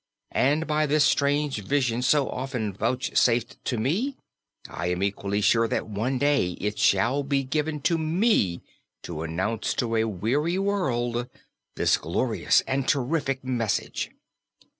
And, 0.33 0.65
by 0.65 0.87
this 0.87 1.05
strange 1.05 1.59
vision 1.63 2.01
so 2.01 2.27
often 2.27 2.73
vouchsafed 2.73 3.63
to 3.65 3.77
me, 3.77 4.17
I 4.67 4.87
am 4.87 5.03
equally 5.03 5.41
sure 5.41 5.67
that 5.67 5.87
one 5.87 6.17
day 6.17 6.53
it 6.53 6.79
shall 6.79 7.21
be 7.21 7.43
given 7.43 7.81
to 7.81 7.99
me 7.99 8.61
to 9.03 9.21
announce 9.21 9.75
to 9.75 9.95
a 9.97 10.05
weary 10.05 10.57
world 10.57 11.29
this 11.75 11.97
glorious 11.97 12.61
and 12.61 12.87
terrific 12.87 13.43
message." 13.43 14.09